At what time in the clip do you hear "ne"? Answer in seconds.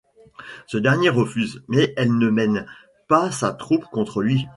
2.17-2.31